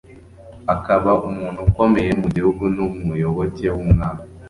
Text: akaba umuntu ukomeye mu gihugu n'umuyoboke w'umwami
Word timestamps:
akaba 0.73 1.11
umuntu 1.27 1.59
ukomeye 1.69 2.11
mu 2.21 2.27
gihugu 2.35 2.63
n'umuyoboke 2.75 3.65
w'umwami 3.75 4.21